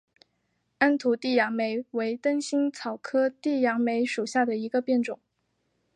[0.79, 5.19] 安图地杨梅为灯心草科地杨梅属下的一个变种。